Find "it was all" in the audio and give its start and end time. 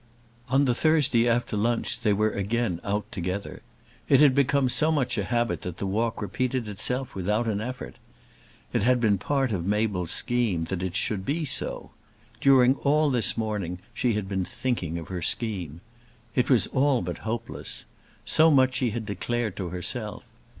16.33-17.03